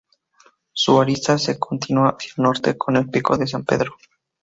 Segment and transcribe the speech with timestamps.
[0.73, 3.95] Su arista se continúa hacia el norte con el Pico San Pedro.